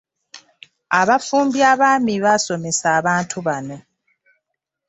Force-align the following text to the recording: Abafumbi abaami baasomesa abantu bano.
Abafumbi 0.99 1.59
abaami 1.71 2.13
baasomesa 2.23 2.87
abantu 2.99 3.37
bano. 3.47 3.77